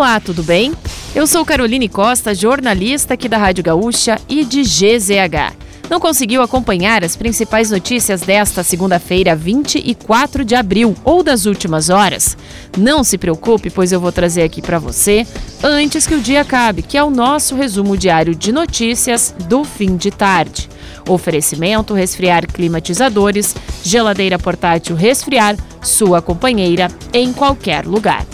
Olá, 0.00 0.18
tudo 0.18 0.42
bem? 0.42 0.72
Eu 1.14 1.26
sou 1.26 1.44
Caroline 1.44 1.86
Costa, 1.86 2.34
jornalista 2.34 3.12
aqui 3.12 3.28
da 3.28 3.36
Rádio 3.36 3.62
Gaúcha 3.62 4.18
e 4.30 4.46
de 4.46 4.62
GZH. 4.62 5.54
Não 5.90 6.00
conseguiu 6.00 6.40
acompanhar 6.40 7.04
as 7.04 7.16
principais 7.16 7.70
notícias 7.70 8.22
desta 8.22 8.62
segunda-feira, 8.62 9.36
24 9.36 10.42
de 10.42 10.54
abril 10.54 10.94
ou 11.04 11.22
das 11.22 11.44
últimas 11.44 11.90
horas? 11.90 12.34
Não 12.78 13.04
se 13.04 13.18
preocupe, 13.18 13.68
pois 13.68 13.92
eu 13.92 14.00
vou 14.00 14.10
trazer 14.10 14.42
aqui 14.42 14.62
para 14.62 14.78
você 14.78 15.26
antes 15.62 16.06
que 16.06 16.14
o 16.14 16.20
dia 16.22 16.40
acabe, 16.40 16.80
que 16.80 16.96
é 16.96 17.04
o 17.04 17.10
nosso 17.10 17.54
resumo 17.54 17.94
diário 17.94 18.34
de 18.34 18.52
notícias 18.52 19.34
do 19.50 19.64
fim 19.64 19.98
de 19.98 20.10
tarde. 20.10 20.66
Oferecimento: 21.06 21.92
resfriar 21.92 22.50
climatizadores, 22.50 23.54
geladeira 23.84 24.38
portátil 24.38 24.96
resfriar, 24.96 25.56
sua 25.82 26.22
companheira 26.22 26.88
em 27.12 27.34
qualquer 27.34 27.84
lugar. 27.84 28.24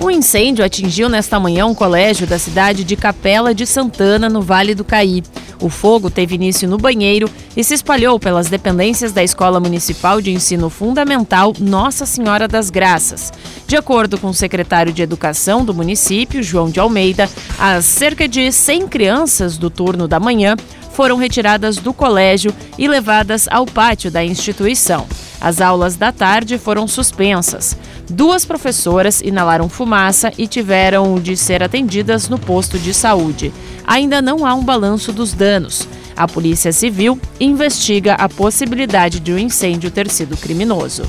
O 0.00 0.10
incêndio 0.10 0.64
atingiu 0.64 1.08
nesta 1.08 1.40
manhã 1.40 1.66
um 1.66 1.74
colégio 1.74 2.24
da 2.24 2.38
cidade 2.38 2.84
de 2.84 2.94
Capela 2.94 3.52
de 3.52 3.66
Santana, 3.66 4.28
no 4.28 4.40
Vale 4.40 4.72
do 4.72 4.84
Caí. 4.84 5.24
O 5.60 5.68
fogo 5.68 6.08
teve 6.08 6.36
início 6.36 6.68
no 6.68 6.78
banheiro 6.78 7.28
e 7.56 7.64
se 7.64 7.74
espalhou 7.74 8.18
pelas 8.20 8.48
dependências 8.48 9.10
da 9.10 9.24
Escola 9.24 9.58
Municipal 9.58 10.20
de 10.20 10.30
Ensino 10.30 10.70
Fundamental 10.70 11.52
Nossa 11.58 12.06
Senhora 12.06 12.46
das 12.46 12.70
Graças. 12.70 13.32
De 13.66 13.76
acordo 13.76 14.16
com 14.18 14.28
o 14.28 14.34
secretário 14.34 14.92
de 14.92 15.02
Educação 15.02 15.64
do 15.64 15.74
município, 15.74 16.44
João 16.44 16.70
de 16.70 16.78
Almeida, 16.78 17.28
as 17.58 17.84
cerca 17.84 18.28
de 18.28 18.52
100 18.52 18.86
crianças 18.86 19.58
do 19.58 19.68
turno 19.68 20.06
da 20.06 20.20
manhã 20.20 20.54
foram 20.92 21.16
retiradas 21.16 21.76
do 21.76 21.92
colégio 21.92 22.54
e 22.78 22.86
levadas 22.86 23.48
ao 23.50 23.66
pátio 23.66 24.12
da 24.12 24.24
instituição. 24.24 25.08
As 25.40 25.60
aulas 25.60 25.96
da 25.96 26.10
tarde 26.10 26.58
foram 26.58 26.88
suspensas. 26.88 27.76
Duas 28.10 28.44
professoras 28.44 29.20
inalaram 29.20 29.68
fumaça 29.68 30.32
e 30.36 30.46
tiveram 30.46 31.20
de 31.20 31.36
ser 31.36 31.62
atendidas 31.62 32.28
no 32.28 32.38
posto 32.38 32.78
de 32.78 32.92
saúde. 32.92 33.52
Ainda 33.86 34.20
não 34.20 34.44
há 34.44 34.54
um 34.54 34.64
balanço 34.64 35.12
dos 35.12 35.32
danos. 35.32 35.86
A 36.16 36.26
Polícia 36.26 36.72
Civil 36.72 37.18
investiga 37.38 38.14
a 38.14 38.28
possibilidade 38.28 39.20
de 39.20 39.32
o 39.32 39.36
um 39.36 39.38
incêndio 39.38 39.90
ter 39.90 40.10
sido 40.10 40.36
criminoso. 40.36 41.04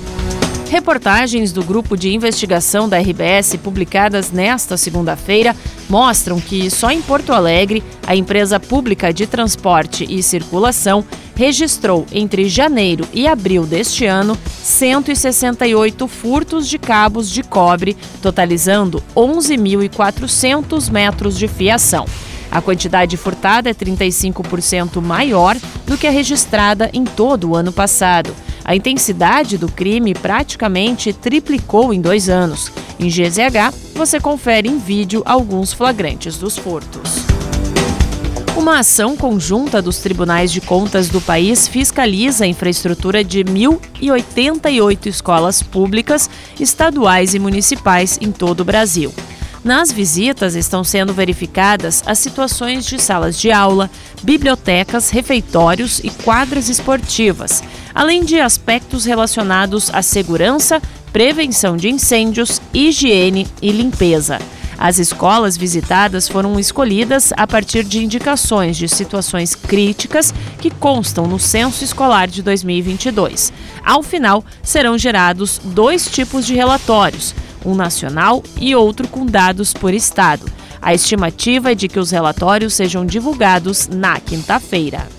Reportagens 0.70 1.52
do 1.52 1.64
grupo 1.64 1.98
de 1.98 2.14
investigação 2.14 2.88
da 2.88 3.00
RBS 3.00 3.56
publicadas 3.56 4.32
nesta 4.32 4.78
segunda-feira 4.78 5.56
mostram 5.90 6.40
que 6.40 6.70
só 6.70 6.92
em 6.92 7.02
Porto 7.02 7.34
Alegre, 7.34 7.84
a 8.06 8.16
empresa 8.16 8.60
pública 8.60 9.12
de 9.12 9.26
transporte 9.26 10.06
e 10.08 10.22
circulação 10.22 11.04
registrou 11.36 12.06
entre 12.12 12.48
janeiro 12.48 13.04
e 13.12 13.28
abril 13.28 13.66
deste 13.66 14.06
ano 14.06 14.38
168 14.62 16.08
furtos 16.08 16.70
de 16.70 16.78
cabos 16.78 17.32
de 17.32 17.42
cobre, 17.42 17.98
totalizando 18.22 19.02
11.400 19.16 20.92
metros 20.92 21.36
de 21.36 21.48
fiação. 21.48 22.06
A 22.52 22.62
quantidade 22.62 23.18
furtada 23.18 23.72
é 23.72 23.74
35% 23.74 25.02
maior 25.02 25.58
do 25.88 25.98
que 25.98 26.06
a 26.06 26.12
registrada 26.12 26.92
em 26.94 27.06
todo 27.06 27.50
o 27.50 27.56
ano 27.56 27.74
passado. 27.74 28.36
A 28.70 28.76
intensidade 28.76 29.58
do 29.58 29.68
crime 29.68 30.14
praticamente 30.14 31.12
triplicou 31.12 31.92
em 31.92 32.00
dois 32.00 32.30
anos. 32.30 32.72
Em 33.00 33.08
GZH, 33.08 33.74
você 33.96 34.20
confere 34.20 34.70
em 34.70 34.78
vídeo 34.78 35.24
alguns 35.26 35.74
flagrantes 35.74 36.38
dos 36.38 36.56
furtos. 36.56 37.16
Uma 38.56 38.78
ação 38.78 39.18
conjunta 39.18 39.82
dos 39.82 39.98
tribunais 39.98 40.52
de 40.52 40.62
contas 40.62 41.10
do 41.10 41.20
país 41.20 41.68
fiscaliza 41.68 42.46
a 42.46 42.48
infraestrutura 42.48 43.24
de 43.24 43.44
1.088 43.44 45.08
escolas 45.08 45.64
públicas, 45.64 46.30
estaduais 46.60 47.34
e 47.34 47.40
municipais 47.40 48.20
em 48.22 48.32
todo 48.32 48.60
o 48.60 48.66
Brasil. 48.66 49.12
Nas 49.64 49.92
visitas 49.92 50.56
estão 50.56 50.84
sendo 50.86 51.14
verificadas 51.14 52.02
as 52.06 52.18
situações 52.20 52.86
de 52.86 52.98
salas 52.98 53.38
de 53.38 53.52
aula, 53.52 53.90
bibliotecas, 54.24 55.10
refeitórios 55.10 56.00
e 56.00 56.10
quadras 56.10 56.70
esportivas, 56.70 57.62
além 57.94 58.24
de 58.24 58.40
aspectos 58.40 59.04
relacionados 59.04 59.94
à 59.94 60.02
segurança, 60.02 60.82
prevenção 61.12 61.76
de 61.76 61.90
incêndios, 61.90 62.62
higiene 62.74 63.48
e 63.62 63.72
limpeza. 63.72 64.40
As 64.78 64.98
escolas 64.98 65.58
visitadas 65.58 66.30
foram 66.30 66.58
escolhidas 66.58 67.34
a 67.36 67.46
partir 67.46 67.84
de 67.84 68.02
indicações 68.02 68.78
de 68.78 68.88
situações 68.88 69.54
críticas 69.54 70.34
que 70.62 70.70
constam 70.72 71.28
no 71.28 71.38
censo 71.38 71.84
escolar 71.84 72.30
de 72.30 72.42
2022. 72.42 73.52
Ao 73.84 74.02
final, 74.02 74.42
serão 74.64 74.98
gerados 74.98 75.60
dois 75.62 76.06
tipos 76.10 76.46
de 76.46 76.56
relatórios 76.56 77.36
um 77.66 77.76
nacional 77.76 78.44
e 78.60 78.76
outro 78.76 79.08
com 79.08 79.26
dados 79.26 79.74
por 79.74 79.94
estado. 79.94 80.46
A 80.82 80.94
estimativa 80.94 81.72
é 81.72 81.76
de 81.76 81.88
que 81.88 82.00
os 82.00 82.12
relatórios 82.12 82.74
sejam 82.74 83.06
divulgados 83.06 83.88
na 83.88 84.20
quinta-feira. 84.20 85.19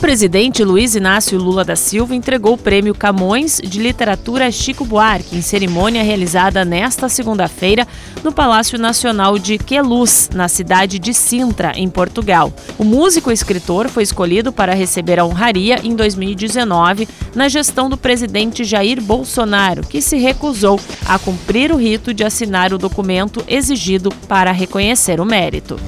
Presidente 0.00 0.64
Luiz 0.64 0.94
Inácio 0.94 1.38
Lula 1.38 1.62
da 1.62 1.76
Silva 1.76 2.14
entregou 2.14 2.54
o 2.54 2.58
prêmio 2.58 2.94
Camões 2.94 3.60
de 3.62 3.78
Literatura 3.78 4.50
Chico 4.50 4.82
Buarque 4.82 5.36
em 5.36 5.42
cerimônia 5.42 6.02
realizada 6.02 6.64
nesta 6.64 7.06
segunda-feira 7.06 7.86
no 8.24 8.32
Palácio 8.32 8.78
Nacional 8.78 9.38
de 9.38 9.58
Queluz, 9.58 10.30
na 10.34 10.48
cidade 10.48 10.98
de 10.98 11.12
Sintra, 11.12 11.74
em 11.76 11.88
Portugal. 11.90 12.50
O 12.78 12.84
músico 12.84 13.30
escritor 13.30 13.90
foi 13.90 14.02
escolhido 14.02 14.50
para 14.50 14.74
receber 14.74 15.20
a 15.20 15.24
honraria 15.24 15.78
em 15.84 15.94
2019 15.94 17.06
na 17.34 17.46
gestão 17.48 17.90
do 17.90 17.96
presidente 17.98 18.64
Jair 18.64 19.02
Bolsonaro, 19.02 19.82
que 19.82 20.00
se 20.00 20.16
recusou 20.16 20.80
a 21.06 21.18
cumprir 21.18 21.70
o 21.72 21.76
rito 21.76 22.14
de 22.14 22.24
assinar 22.24 22.72
o 22.72 22.78
documento 22.78 23.44
exigido 23.46 24.10
para 24.26 24.50
reconhecer 24.50 25.20
o 25.20 25.26
mérito. 25.26 25.78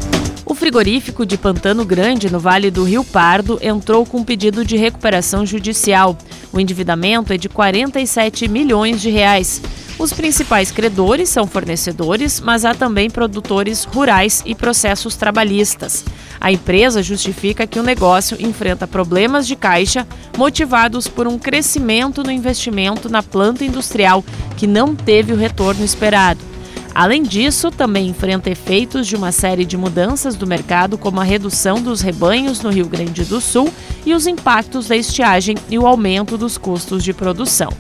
O 0.45 0.55
frigorífico 0.55 1.25
de 1.25 1.39
Pantano 1.39 1.85
Grande, 1.85 2.31
no 2.31 2.41
Vale 2.41 2.71
do 2.71 2.83
Rio 2.83 3.05
Pardo, 3.05 3.59
entrou 3.63 4.05
com 4.05 4.25
pedido 4.25 4.65
de 4.65 4.77
recuperação 4.77 5.47
judicial. 5.47 6.19
O 6.53 6.59
endividamento 6.59 7.33
é 7.33 7.39
de 7.39 7.49
47 7.49 8.49
milhões 8.49 9.01
de 9.01 9.09
reais. 9.09 9.63
Os 9.99 10.13
principais 10.13 10.73
credores 10.73 11.29
são 11.29 11.47
fornecedores, 11.47 12.41
mas 12.41 12.65
há 12.65 12.75
também 12.75 13.09
produtores 13.09 13.85
rurais 13.85 14.43
e 14.45 14.53
processos 14.53 15.15
trabalhistas. 15.15 16.05
A 16.41 16.51
empresa 16.51 17.05
justifica 17.05 17.69
que 17.69 17.79
o 17.79 17.85
negócio 17.85 18.37
enfrenta 18.41 18.89
problemas 18.89 19.47
de 19.47 19.55
caixa 19.55 20.07
motivados 20.37 21.07
por 21.07 21.29
um 21.29 21.39
crescimento 21.39 22.25
no 22.25 22.33
investimento 22.33 23.09
na 23.09 23.23
planta 23.23 23.65
industrial 23.65 24.25
que 24.57 24.67
não 24.67 24.97
teve 24.97 25.33
o 25.33 25.37
retorno 25.37 25.85
esperado. 25.85 26.52
Além 26.95 27.23
disso, 27.23 27.71
também 27.71 28.09
enfrenta 28.09 28.51
efeitos 28.51 29.07
de 29.07 29.17
uma 29.17 29.33
série 29.33 29.65
de 29.65 29.77
mudanças 29.77 30.35
do 30.35 30.47
mercado, 30.47 30.99
como 30.99 31.21
a 31.21 31.25
redução 31.25 31.81
dos 31.81 32.01
rebanhos 32.01 32.61
no 32.61 32.71
Rio 32.71 32.87
Grande 32.87 33.25
do 33.25 33.41
Sul 33.41 33.73
e 34.05 34.13
os 34.13 34.27
impactos 34.27 34.89
da 34.89 34.97
estiagem 34.97 35.57
e 35.71 35.79
o 35.79 35.87
aumento 35.87 36.37
dos 36.37 36.59
custos 36.59 37.03
de 37.03 37.15
produção. 37.15 37.71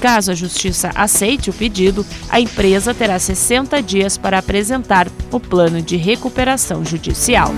Caso 0.00 0.30
a 0.30 0.34
Justiça 0.34 0.90
aceite 0.94 1.50
o 1.50 1.52
pedido, 1.52 2.06
a 2.28 2.40
empresa 2.40 2.94
terá 2.94 3.18
60 3.18 3.82
dias 3.82 4.16
para 4.16 4.38
apresentar 4.38 5.08
o 5.30 5.40
plano 5.40 5.82
de 5.82 5.96
recuperação 5.96 6.84
judicial. 6.84 7.52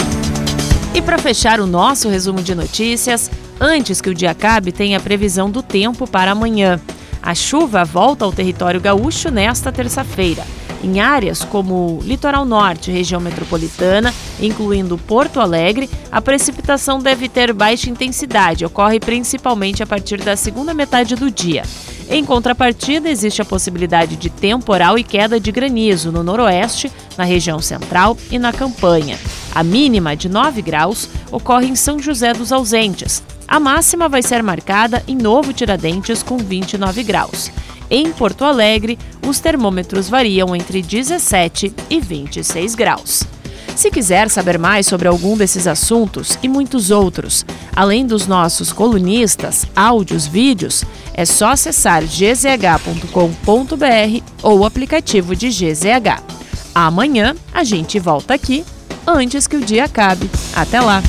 E 0.95 1.01
para 1.01 1.19
fechar 1.19 1.61
o 1.61 1.67
nosso 1.67 2.09
resumo 2.09 2.43
de 2.43 2.55
notícias, 2.55 3.31
antes 3.61 4.01
que 4.01 4.11
o 4.11 4.15
dia 4.15 4.31
acabe, 4.31 4.73
tem 4.73 4.97
a 4.97 5.01
previsão 5.01 5.51
do 5.51 5.63
tempo 5.63 6.07
para 6.07 6.33
amanhã. 6.33 6.81
A 7.23 7.35
chuva 7.35 7.85
volta 7.85 8.25
ao 8.25 8.33
território 8.33 8.81
gaúcho 8.81 9.31
nesta 9.31 9.71
terça-feira. 9.71 10.45
Em 10.83 11.01
áreas 11.01 11.45
como 11.45 12.01
Litoral 12.03 12.45
Norte, 12.45 12.91
região 12.91 13.21
metropolitana, 13.21 14.13
incluindo 14.41 14.99
Porto 14.99 15.39
Alegre, 15.39 15.89
a 16.11 16.21
precipitação 16.21 16.99
deve 16.99 17.29
ter 17.29 17.53
baixa 17.53 17.89
intensidade, 17.89 18.65
ocorre 18.65 18.99
principalmente 18.99 19.83
a 19.83 19.87
partir 19.87 20.21
da 20.21 20.37
segunda 20.37 20.75
metade 20.75 21.15
do 21.15 21.31
dia. 21.31 21.63
Em 22.11 22.25
contrapartida, 22.25 23.09
existe 23.09 23.41
a 23.41 23.45
possibilidade 23.45 24.17
de 24.17 24.29
temporal 24.29 24.99
e 24.99 25.05
queda 25.05 25.39
de 25.39 25.53
granizo 25.53 26.11
no 26.11 26.23
noroeste, 26.23 26.91
na 27.17 27.25
região 27.25 27.61
central 27.61 28.17
e 28.31 28.39
na 28.39 28.53
campanha. 28.53 29.19
A 29.55 29.63
mínima, 29.63 30.17
de 30.17 30.29
9 30.29 30.63
graus, 30.63 31.09
ocorre 31.31 31.69
em 31.69 31.77
São 31.77 31.99
José 31.99 32.35
dos 32.35 32.53
Ausentes. 32.53 33.23
A 33.47 33.61
máxima 33.61 34.09
vai 34.09 34.23
ser 34.23 34.43
marcada 34.43 35.03
em 35.07 35.15
Novo 35.15 35.53
Tiradentes, 35.53 36.23
com 36.23 36.39
29 36.39 37.03
graus. 37.03 37.51
Em 37.95 38.11
Porto 38.11 38.43
Alegre, 38.47 38.99
os 39.29 39.39
termômetros 39.39 40.09
variam 40.09 40.57
entre 40.57 40.81
17 40.81 41.75
e 41.91 42.01
26 42.01 42.75
graus. 42.75 43.23
Se 43.77 43.91
quiser 43.91 44.31
saber 44.31 44.59
mais 44.59 44.87
sobre 44.87 45.09
algum 45.09 45.37
desses 45.37 45.67
assuntos 45.67 46.39
e 46.43 46.49
muitos 46.49 46.91
outros, 46.91 47.45
além 47.77 48.07
dos 48.07 48.27
nossos 48.27 48.73
colunistas, 48.73 49.67
áudios, 49.77 50.27
vídeos, 50.27 50.85
é 51.13 51.27
só 51.27 51.51
acessar 51.51 52.03
gzh.com.br 52.03 53.13
ou 54.43 54.61
o 54.61 54.65
aplicativo 54.65 55.37
de 55.37 55.51
GZH. 55.51 56.23
Amanhã 56.75 57.37
a 57.53 57.63
gente 57.63 57.99
volta 57.99 58.33
aqui 58.33 58.65
antes 59.07 59.47
que 59.47 59.57
o 59.57 59.61
dia 59.61 59.85
acabe. 59.85 60.31
Até 60.55 60.81
lá! 60.81 61.03